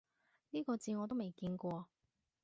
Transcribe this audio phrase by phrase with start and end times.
[0.49, 1.87] 呢個字我都未見過